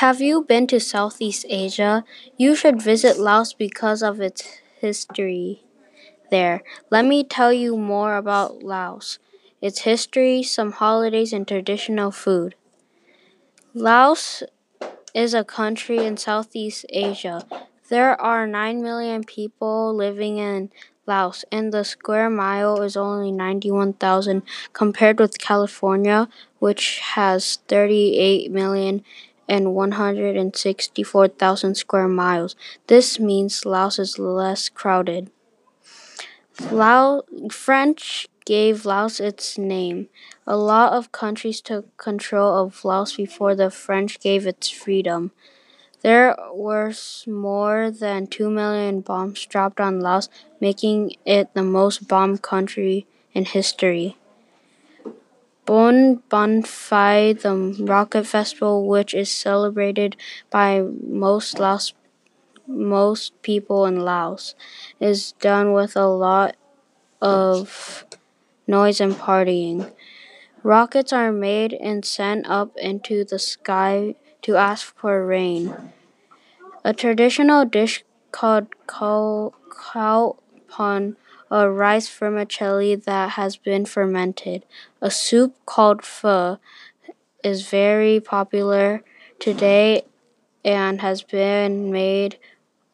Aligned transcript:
Have 0.00 0.22
you 0.22 0.42
been 0.42 0.66
to 0.68 0.80
Southeast 0.80 1.44
Asia? 1.50 2.04
You 2.38 2.56
should 2.56 2.80
visit 2.80 3.18
Laos 3.18 3.52
because 3.52 4.02
of 4.02 4.18
its 4.18 4.42
history 4.80 5.62
there. 6.30 6.62
Let 6.88 7.04
me 7.04 7.22
tell 7.22 7.52
you 7.52 7.76
more 7.76 8.16
about 8.16 8.62
Laos, 8.62 9.18
its 9.60 9.80
history, 9.80 10.42
some 10.42 10.72
holidays, 10.72 11.34
and 11.34 11.46
traditional 11.46 12.10
food. 12.10 12.54
Laos 13.74 14.42
is 15.12 15.34
a 15.34 15.44
country 15.44 15.98
in 15.98 16.16
Southeast 16.16 16.86
Asia. 16.88 17.44
There 17.90 18.18
are 18.18 18.46
9 18.46 18.80
million 18.80 19.22
people 19.22 19.94
living 19.94 20.38
in 20.38 20.70
Laos, 21.06 21.44
and 21.52 21.74
the 21.74 21.84
square 21.84 22.30
mile 22.30 22.80
is 22.80 22.96
only 22.96 23.32
91,000 23.32 24.44
compared 24.72 25.18
with 25.20 25.38
California, 25.38 26.30
which 26.58 27.00
has 27.00 27.58
38 27.68 28.50
million 28.50 29.04
and 29.50 29.74
164,000 29.74 31.74
square 31.74 32.06
miles. 32.06 32.54
This 32.86 33.18
means 33.18 33.66
Laos 33.66 33.98
is 33.98 34.16
less 34.16 34.68
crowded. 34.68 35.32
Lao 36.70 37.24
French 37.50 38.28
gave 38.44 38.86
Laos 38.86 39.18
its 39.18 39.58
name. 39.58 40.08
A 40.46 40.56
lot 40.56 40.92
of 40.92 41.10
countries 41.10 41.60
took 41.60 41.96
control 41.96 42.62
of 42.62 42.84
Laos 42.84 43.16
before 43.16 43.56
the 43.56 43.72
French 43.72 44.20
gave 44.20 44.46
its 44.46 44.70
freedom. 44.70 45.32
There 46.02 46.36
were 46.54 46.92
more 47.26 47.90
than 47.90 48.28
2 48.28 48.50
million 48.50 49.00
bombs 49.00 49.44
dropped 49.46 49.80
on 49.80 49.98
Laos, 50.00 50.28
making 50.60 51.16
it 51.26 51.52
the 51.54 51.64
most 51.64 52.06
bombed 52.06 52.42
country 52.42 53.08
in 53.34 53.46
history. 53.46 54.16
Bun 55.64 56.22
Bang 56.28 56.62
Fai, 56.62 57.32
the 57.32 57.54
rocket 57.80 58.26
festival, 58.26 58.86
which 58.86 59.14
is 59.14 59.30
celebrated 59.30 60.16
by 60.50 60.80
most 60.80 61.58
Laos, 61.58 61.94
most 62.66 63.40
people 63.42 63.86
in 63.86 64.00
Laos, 64.00 64.54
is 65.00 65.32
done 65.40 65.72
with 65.72 65.96
a 65.96 66.06
lot 66.06 66.56
of 67.22 68.04
noise 68.66 69.00
and 69.00 69.14
partying. 69.14 69.92
Rockets 70.62 71.12
are 71.12 71.32
made 71.32 71.72
and 71.74 72.04
sent 72.04 72.46
up 72.48 72.76
into 72.76 73.24
the 73.24 73.38
sky 73.38 74.14
to 74.42 74.56
ask 74.56 74.96
for 74.96 75.26
rain. 75.26 75.92
A 76.84 76.92
traditional 76.92 77.64
dish 77.64 78.04
called 78.32 78.66
khao 78.86 79.52
pon, 80.68 81.16
a 81.50 81.70
rice 81.70 82.08
vermicelli 82.08 82.94
that 82.94 83.30
has 83.30 83.56
been 83.56 83.84
fermented. 83.84 84.64
A 85.00 85.10
soup 85.10 85.54
called 85.66 86.02
pho 86.04 86.58
is 87.44 87.68
very 87.68 88.20
popular 88.20 89.02
today 89.38 90.02
and 90.64 91.00
has 91.00 91.22
been 91.22 91.90
made 91.92 92.38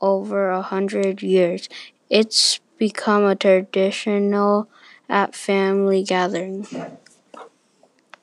over 0.01 0.51
a 0.51 0.63
hundred 0.63 1.23
years. 1.23 1.69
It's 2.11 2.61
become 2.79 3.25
a 3.25 3.37
traditional 3.37 4.69
at 5.09 5.35
family 5.35 6.03
gatherings. 6.05 6.75